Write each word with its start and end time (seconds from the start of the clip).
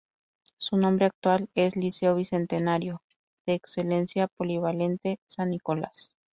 Su 0.57 0.77
nombre 0.77 1.05
actual 1.05 1.47
es: 1.53 1.75
"Liceo 1.75 2.15
Bicentenario 2.15 3.03
de 3.45 3.53
Excelencia 3.53 4.25
Polivalente 4.29 5.19
San 5.27 5.51
Nicolas". 5.51 6.15